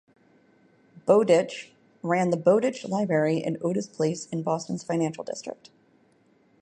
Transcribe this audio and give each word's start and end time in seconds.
Bowditch, 1.05 1.73
ran 2.01 2.31
the 2.31 2.35
"Bowditch 2.37 2.87
Library" 2.87 3.45
on 3.45 3.57
Otis 3.61 3.85
Place 3.85 4.25
in 4.31 4.41
Boston's 4.41 4.81
Financial 4.83 5.23
District. 5.23 5.69